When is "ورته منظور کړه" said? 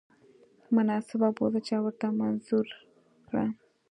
1.81-3.45